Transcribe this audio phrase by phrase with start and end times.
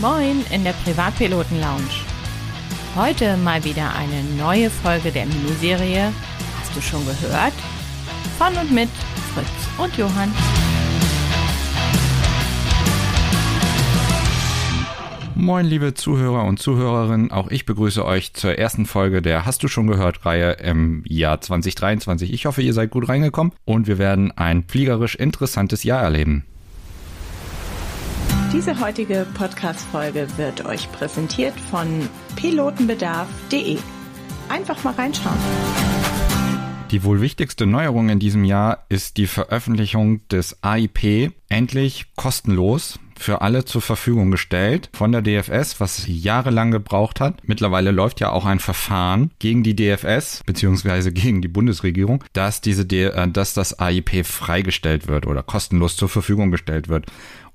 [0.00, 1.90] Moin in der Privatpiloten Lounge.
[2.96, 6.10] Heute mal wieder eine neue Folge der Miniserie.
[6.58, 7.52] Hast du schon gehört?
[8.38, 8.88] Von und mit
[9.34, 10.32] Fritz und Johann.
[15.34, 17.30] Moin, liebe Zuhörer und Zuhörerinnen.
[17.30, 21.42] Auch ich begrüße euch zur ersten Folge der Hast du schon gehört Reihe im Jahr
[21.42, 22.32] 2023.
[22.32, 26.46] Ich hoffe, ihr seid gut reingekommen und wir werden ein fliegerisch interessantes Jahr erleben.
[28.52, 31.86] Diese heutige Podcast-Folge wird euch präsentiert von
[32.34, 33.78] pilotenbedarf.de.
[34.48, 35.38] Einfach mal reinschauen.
[36.90, 43.42] Die wohl wichtigste Neuerung in diesem Jahr ist die Veröffentlichung des AIP endlich kostenlos für
[43.42, 47.46] alle zur Verfügung gestellt von der DFS, was jahrelang gebraucht hat.
[47.46, 52.82] Mittlerweile läuft ja auch ein Verfahren gegen die DFS beziehungsweise gegen die Bundesregierung, dass diese,
[52.82, 57.06] äh, dass das AIP freigestellt wird oder kostenlos zur Verfügung gestellt wird.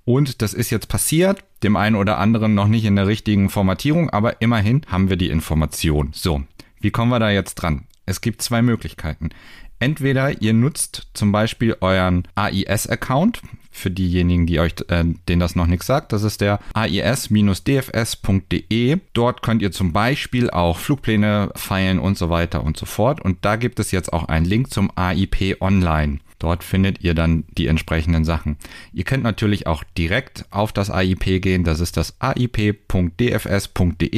[0.05, 4.11] Und das ist jetzt passiert, dem einen oder anderen noch nicht in der richtigen Formatierung,
[4.11, 6.11] aber immerhin haben wir die Information.
[6.13, 6.43] So,
[6.79, 7.87] wie kommen wir da jetzt dran?
[8.05, 9.29] Es gibt zwei Möglichkeiten.
[9.79, 13.41] Entweder ihr nutzt zum Beispiel euren AIS-Account,
[13.75, 17.77] für diejenigen, die euch, äh, denen das noch nichts sagt, das ist der ais-dfs.de.
[19.13, 23.19] Dort könnt ihr zum Beispiel auch Flugpläne feilen und so weiter und so fort.
[23.21, 26.19] Und da gibt es jetzt auch einen Link zum AIP Online.
[26.45, 28.57] Dort findet ihr dann die entsprechenden Sachen.
[28.93, 31.63] Ihr könnt natürlich auch direkt auf das AIP gehen.
[31.63, 32.65] Das ist das aip.dfs.de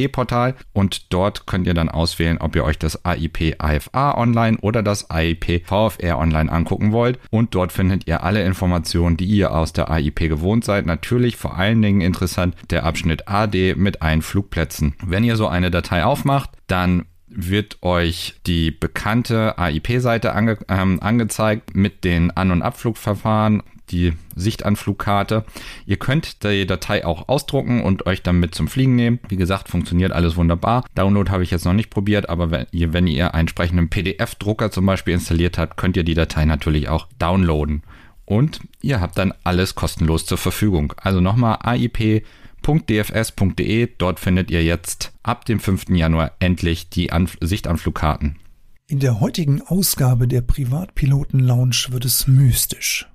[0.08, 4.82] Portal und dort könnt ihr dann auswählen, ob ihr euch das AIP AFA online oder
[4.82, 7.18] das AIP VFR online angucken wollt.
[7.30, 10.84] Und dort findet ihr alle Informationen, die ihr aus der AIP gewohnt seid.
[10.84, 14.96] Natürlich vor allen Dingen interessant der Abschnitt AD mit allen Flugplätzen.
[15.02, 21.74] Wenn ihr so eine Datei aufmacht, dann wird euch die bekannte AIP-Seite ange ähm, angezeigt
[21.74, 25.44] mit den An- und Abflugverfahren, die Sichtanflugkarte.
[25.86, 29.18] Ihr könnt die Datei auch ausdrucken und euch dann mit zum Fliegen nehmen.
[29.28, 30.84] Wie gesagt, funktioniert alles wunderbar.
[30.94, 34.70] Download habe ich jetzt noch nicht probiert, aber wenn ihr, wenn ihr einen entsprechenden PDF-Drucker
[34.70, 37.82] zum Beispiel installiert habt, könnt ihr die Datei natürlich auch downloaden.
[38.24, 40.92] Und ihr habt dann alles kostenlos zur Verfügung.
[40.98, 42.24] Also nochmal AIP
[42.62, 43.88] www.dfs.de.
[43.98, 45.90] Dort findet ihr jetzt ab dem 5.
[45.90, 48.38] Januar endlich die Anf Sichtanflugkarten.
[48.86, 53.06] In der heutigen Ausgabe der Privatpiloten Lounge wird es mystisch.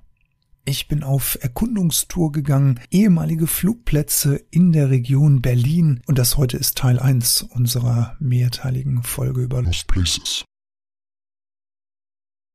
[0.66, 6.78] Ich bin auf Erkundungstour gegangen, ehemalige Flugplätze in der Region Berlin und das heute ist
[6.78, 10.44] Teil 1 unserer mehrteiligen Folge über Lost Places.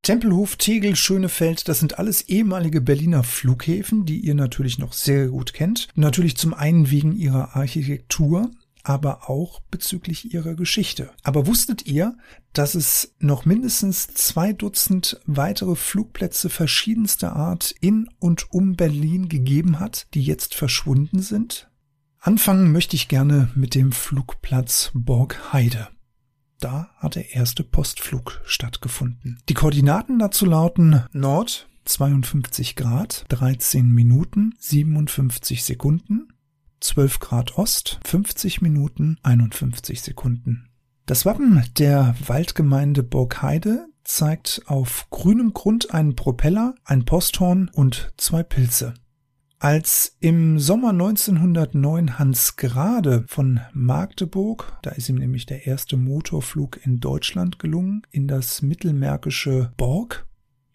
[0.09, 5.53] Tempelhof, Tegel, Schönefeld, das sind alles ehemalige Berliner Flughäfen, die ihr natürlich noch sehr gut
[5.53, 5.87] kennt.
[5.93, 8.49] Natürlich zum einen wegen ihrer Architektur,
[8.81, 11.11] aber auch bezüglich ihrer Geschichte.
[11.21, 12.17] Aber wusstet ihr,
[12.53, 19.79] dass es noch mindestens zwei Dutzend weitere Flugplätze verschiedenster Art in und um Berlin gegeben
[19.79, 21.69] hat, die jetzt verschwunden sind?
[22.19, 25.87] Anfangen möchte ich gerne mit dem Flugplatz Borgheide.
[26.59, 29.39] Da hat der erste Postflug stattgefunden.
[29.47, 36.27] Die Koordinaten dazu lauten Nord 52 Grad, 13 Minuten, 57 Sekunden,
[36.81, 40.69] 12 Grad Ost, 50 Minuten, 51 Sekunden.
[41.05, 48.43] Das Wappen der Waldgemeinde Burgheide zeigt auf grünem Grund einen Propeller, ein Posthorn und zwei
[48.43, 48.93] Pilze.
[49.61, 56.79] Als im Sommer 1909 Hans Grade von Magdeburg, da ist ihm nämlich der erste Motorflug
[56.85, 60.25] in Deutschland gelungen, in das mittelmärkische Borg,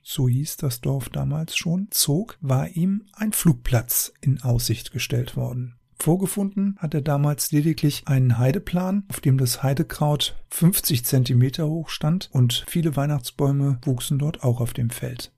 [0.03, 5.77] so hieß das Dorf damals schon, zog, war ihm ein Flugplatz in Aussicht gestellt worden.
[5.99, 12.29] Vorgefunden hat er damals lediglich einen Heideplan, auf dem das Heidekraut 50 Zentimeter hoch stand
[12.33, 15.33] und viele Weihnachtsbäume wuchsen dort auch auf dem Feld.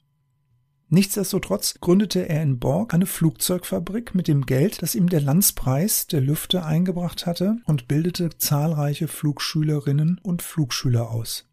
[0.88, 6.20] Nichtsdestotrotz gründete er in Borg eine Flugzeugfabrik mit dem Geld, das ihm der Landspreis der
[6.20, 11.48] Lüfte eingebracht hatte und bildete zahlreiche Flugschülerinnen und Flugschüler aus.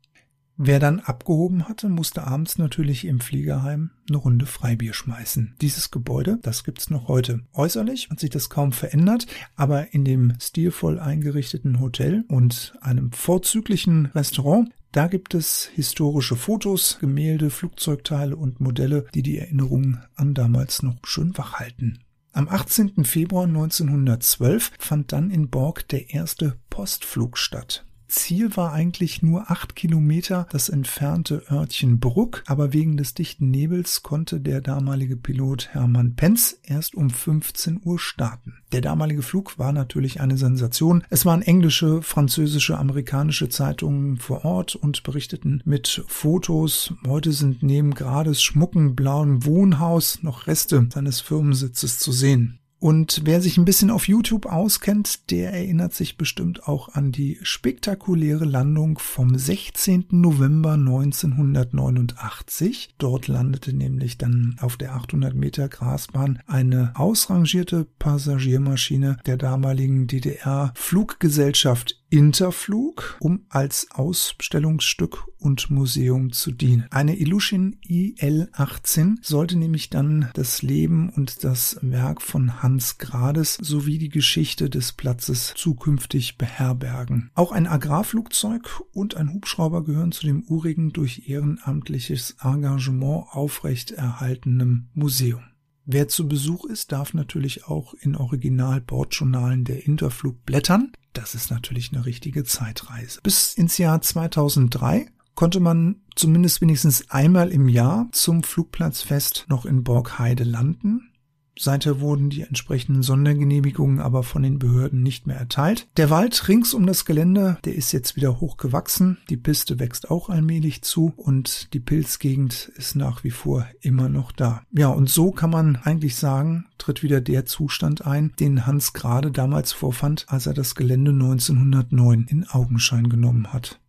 [0.56, 5.56] Wer dann abgehoben hatte, musste abends natürlich im Fliegerheim eine Runde Freibier schmeißen.
[5.62, 7.40] Dieses Gebäude, das gibt's noch heute.
[7.54, 9.26] Äußerlich hat sich das kaum verändert,
[9.56, 17.00] aber in dem stilvoll eingerichteten Hotel und einem vorzüglichen Restaurant da gibt es historische Fotos,
[17.02, 22.04] Gemälde, Flugzeugteile und Modelle, die die Erinnerungen an damals noch schön wachhalten.
[22.32, 23.04] Am 18.
[23.04, 27.86] Februar 1912 fand dann in Borg der erste Postflug statt.
[28.08, 34.04] Ziel war eigentlich nur acht Kilometer das entfernte Örtchen Bruck, aber wegen des dichten Nebels
[34.04, 38.56] konnte der damalige Pilot Hermann Penz erst um 15 Uhr starten.
[38.72, 41.04] Der damalige Flug war natürlich eine Sensation.
[41.10, 46.94] Es waren englische, französische, amerikanische Zeitungen vor Ort und berichteten mit Fotos.
[47.08, 52.60] Heute sind neben Grades schmucken blauen Wohnhaus noch Reste seines Firmensitzes zu sehen.
[52.84, 57.40] Und wer sich ein bisschen auf YouTube auskennt, der erinnert sich bestimmt auch an die
[57.42, 60.08] spektakuläre Landung vom 16.
[60.10, 62.96] November 1989.
[62.98, 72.03] Dort landete nämlich dann auf der 800 Meter Grasbahn eine ausrangierte Passagiermaschine der damaligen DDR-Fluggesellschaft
[72.14, 76.86] Interflug, um als Ausstellungsstück und Museum zu dienen.
[76.92, 83.98] Eine Ilyushin IL-18 sollte nämlich dann das Leben und das Werk von Hans Grades sowie
[83.98, 87.32] die Geschichte des Platzes zukünftig beherbergen.
[87.34, 94.88] Auch ein Agrarflugzeug und ein Hubschrauber gehören zu dem urigen durch ehrenamtliches Engagement aufrecht erhaltenen
[94.94, 95.42] Museum.
[95.86, 100.94] Wer zu Besuch ist, darf natürlich auch in Original-Bordjournalen der Interflug blättern.
[101.12, 103.20] Das ist natürlich eine richtige Zeitreise.
[103.22, 109.84] Bis ins Jahr 2003 konnte man zumindest wenigstens einmal im Jahr zum Flugplatzfest noch in
[109.84, 111.10] Borgheide landen.
[111.58, 115.88] Seither wurden die entsprechenden Sondergenehmigungen aber von den Behörden nicht mehr erteilt.
[115.98, 119.18] Der Wald rings um das Gelände, der ist jetzt wieder hoch gewachsen.
[119.30, 124.32] Die Piste wächst auch allmählich zu und die Pilzgegend ist nach wie vor immer noch
[124.32, 124.64] da.
[124.72, 129.32] Ja, und so kann man eigentlich sagen, tritt wieder der Zustand ein, den Hans gerade
[129.32, 133.80] damals vorfand, als er das Gelände 1909 in Augenschein genommen hat.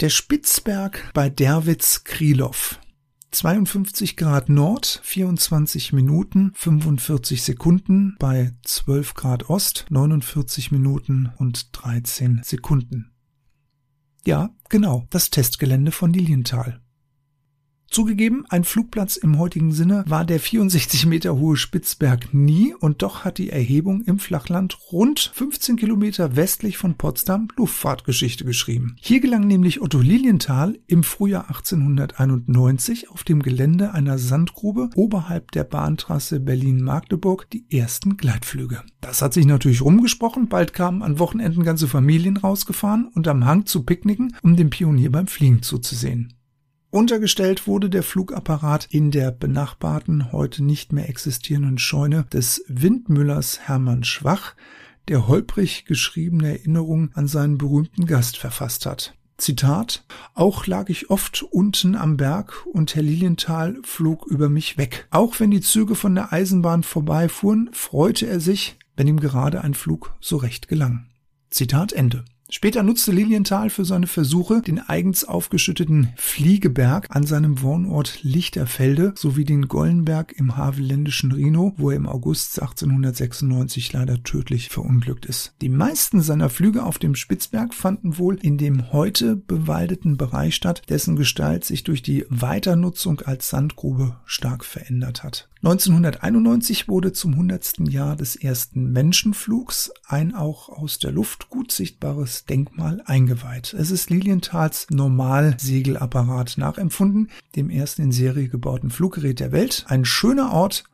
[0.00, 2.78] Der Spitzberg bei Derwitz-Krylov
[3.30, 12.40] 52 Grad Nord, 24 Minuten, 45 Sekunden, bei 12 Grad Ost, 49 Minuten und 13
[12.42, 13.12] Sekunden.
[14.26, 16.80] Ja, genau, das Testgelände von Lilienthal.
[17.90, 23.24] Zugegeben, ein Flugplatz im heutigen Sinne war der 64 Meter hohe Spitzberg nie und doch
[23.24, 28.96] hat die Erhebung im Flachland rund 15 Kilometer westlich von Potsdam Luftfahrtgeschichte geschrieben.
[29.00, 35.64] Hier gelang nämlich Otto Lilienthal im Frühjahr 1891 auf dem Gelände einer Sandgrube oberhalb der
[35.64, 38.82] Bahntrasse Berlin-Magdeburg die ersten Gleitflüge.
[39.00, 43.64] Das hat sich natürlich rumgesprochen, bald kamen an Wochenenden ganze Familien rausgefahren und am Hang
[43.64, 46.34] zu picknicken, um dem Pionier beim Fliegen zuzusehen.
[46.90, 54.04] Untergestellt wurde der Flugapparat in der benachbarten, heute nicht mehr existierenden Scheune des Windmüllers Hermann
[54.04, 54.54] Schwach,
[55.06, 59.14] der holprig geschriebene Erinnerungen an seinen berühmten Gast verfasst hat.
[59.36, 60.04] Zitat,
[60.34, 65.06] auch lag ich oft unten am Berg und Herr Lilienthal flog über mich weg.
[65.10, 69.74] Auch wenn die Züge von der Eisenbahn vorbeifuhren, freute er sich, wenn ihm gerade ein
[69.74, 71.06] Flug so recht gelang.
[71.50, 72.24] Zitat Ende.
[72.50, 79.44] Später nutzte Lilienthal für seine Versuche den eigens aufgeschütteten Fliegeberg an seinem Wohnort Lichterfelde sowie
[79.44, 85.52] den Gollenberg im havelländischen Rhino, wo er im August 1896 leider tödlich verunglückt ist.
[85.60, 90.80] Die meisten seiner Flüge auf dem Spitzberg fanden wohl in dem heute bewaldeten Bereich statt,
[90.88, 95.50] dessen Gestalt sich durch die Weiternutzung als Sandgrube stark verändert hat.
[95.60, 97.80] 1991 wurde zum 100.
[97.88, 103.74] Jahr des ersten Menschenflugs ein auch aus der Luft gut sichtbares Denkmal eingeweiht.
[103.74, 109.84] Es ist Lilienthals Normalsegelapparat nachempfunden, dem ersten in Serie gebauten Fluggerät der Welt.
[109.88, 110.84] Ein schöner Ort,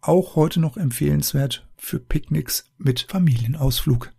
[0.00, 4.12] auch heute noch empfehlenswert für Picknicks mit Familienausflug.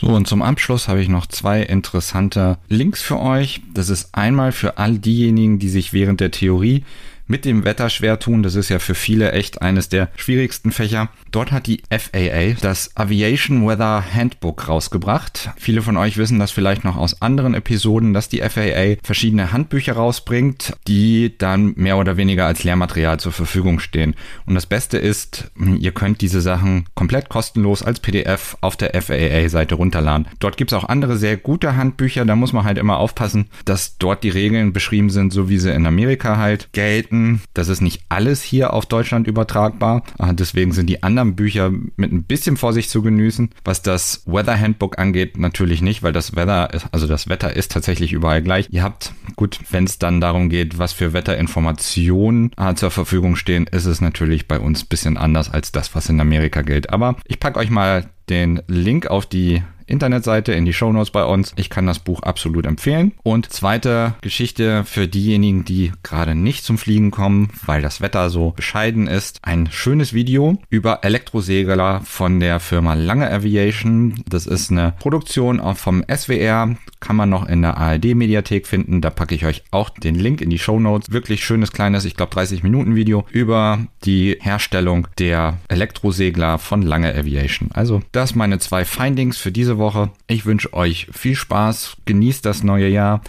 [0.00, 3.62] So, und zum Abschluss habe ich noch zwei interessante Links für euch.
[3.74, 6.84] Das ist einmal für all diejenigen, die sich während der Theorie
[7.30, 8.42] mit dem Wetter schwer tun.
[8.42, 11.10] Das ist ja für viele echt eines der schwierigsten Fächer.
[11.30, 15.50] Dort hat die FAA das Aviation Weather Handbook rausgebracht.
[15.56, 19.92] Viele von euch wissen das vielleicht noch aus anderen Episoden, dass die FAA verschiedene Handbücher
[19.92, 24.16] rausbringt, die dann mehr oder weniger als Lehrmaterial zur Verfügung stehen.
[24.44, 29.76] Und das Beste ist, ihr könnt diese Sachen komplett kostenlos als PDF auf der FAA-Seite
[29.76, 30.26] runterladen.
[30.40, 32.24] Dort gibt es auch andere sehr gute Handbücher.
[32.24, 35.70] Da muss man halt immer aufpassen, dass dort die Regeln beschrieben sind, so wie sie
[35.72, 40.02] in Amerika halt gelten bedenken, das ist nicht alles hier auf Deutschland übertragbar.
[40.18, 43.50] Ah, deswegen sind die anderen Bücher mit ein bisschen Vorsicht zu genießen.
[43.64, 47.72] Was das Weather Handbook angeht, natürlich nicht, weil das Weather, ist, also das Wetter ist
[47.72, 48.68] tatsächlich überall gleich.
[48.70, 53.66] Ihr habt, gut, wenn es dann darum geht, was für Wetterinformationen ah, zur Verfügung stehen,
[53.66, 56.90] ist es natürlich bei uns ein bisschen anders als das, was in Amerika gilt.
[56.90, 61.52] Aber ich packe euch mal den Link auf die Internetseite in die Shownotes bei uns.
[61.56, 63.12] Ich kann das Buch absolut empfehlen.
[63.22, 68.52] Und zweite Geschichte für diejenigen, die gerade nicht zum Fliegen kommen, weil das Wetter so
[68.52, 69.40] bescheiden ist.
[69.42, 74.22] Ein schönes Video über Elektrosegler von der Firma Lange Aviation.
[74.28, 76.76] Das ist eine Produktion vom SWR.
[77.00, 79.00] Kann man noch in der ARD Mediathek finden.
[79.00, 81.12] Da packe ich euch auch den Link in die Shownotes.
[81.12, 87.14] Wirklich schönes kleines, ich glaube 30 Minuten Video über die Herstellung der Elektrosegler von Lange
[87.14, 87.70] Aviation.
[87.72, 89.79] Also das meine zwei Findings für diese Woche.
[89.80, 90.10] Woche.
[90.28, 93.22] Ich wünsche euch viel Spaß, genießt das neue Jahr,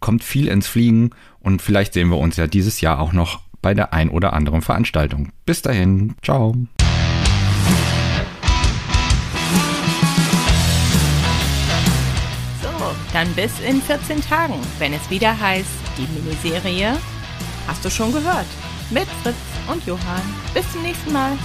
[0.00, 3.74] kommt viel ins Fliegen und vielleicht sehen wir uns ja dieses Jahr auch noch bei
[3.74, 5.30] der ein oder anderen Veranstaltung.
[5.46, 6.56] Bis dahin, ciao.
[12.60, 12.68] So,
[13.12, 16.96] dann bis in 14 Tagen, wenn es wieder heißt, die Miniserie
[17.70, 18.46] Hast du schon gehört?
[18.90, 19.36] Mit Fritz
[19.70, 20.22] und Johann.
[20.52, 21.38] Bis zum nächsten Mal.